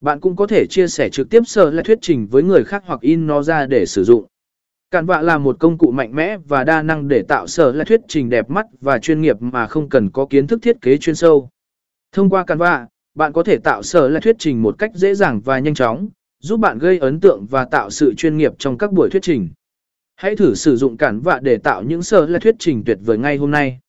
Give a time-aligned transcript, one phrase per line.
[0.00, 2.82] Bạn cũng có thể chia sẻ trực tiếp sở lại thuyết trình với người khác
[2.86, 4.26] hoặc in nó ra để sử dụng.
[4.90, 7.84] Cản vạ là một công cụ mạnh mẽ và đa năng để tạo sở lại
[7.84, 10.96] thuyết trình đẹp mắt và chuyên nghiệp mà không cần có kiến thức thiết kế
[10.96, 11.48] chuyên sâu.
[12.12, 15.40] Thông qua Canva, bạn có thể tạo sở lại thuyết trình một cách dễ dàng
[15.40, 16.08] và nhanh chóng,
[16.40, 19.48] giúp bạn gây ấn tượng và tạo sự chuyên nghiệp trong các buổi thuyết trình.
[20.16, 23.36] Hãy thử sử dụng Canva để tạo những sở lại thuyết trình tuyệt vời ngay
[23.36, 23.80] hôm nay.